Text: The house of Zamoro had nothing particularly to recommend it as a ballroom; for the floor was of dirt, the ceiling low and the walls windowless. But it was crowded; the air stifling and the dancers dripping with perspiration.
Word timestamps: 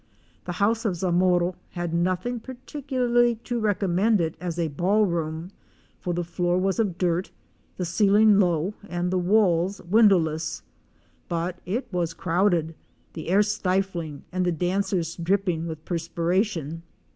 The 0.45 0.53
house 0.53 0.83
of 0.83 0.95
Zamoro 0.95 1.53
had 1.73 1.93
nothing 1.93 2.39
particularly 2.39 3.35
to 3.43 3.59
recommend 3.59 4.19
it 4.19 4.35
as 4.41 4.57
a 4.57 4.67
ballroom; 4.69 5.51
for 5.99 6.11
the 6.11 6.23
floor 6.23 6.57
was 6.57 6.79
of 6.79 6.97
dirt, 6.97 7.29
the 7.77 7.85
ceiling 7.85 8.39
low 8.39 8.73
and 8.89 9.11
the 9.11 9.19
walls 9.19 9.79
windowless. 9.83 10.63
But 11.29 11.59
it 11.67 11.87
was 11.91 12.15
crowded; 12.15 12.73
the 13.13 13.29
air 13.29 13.43
stifling 13.43 14.23
and 14.31 14.43
the 14.43 14.51
dancers 14.51 15.15
dripping 15.17 15.67
with 15.67 15.85
perspiration. 15.85 16.81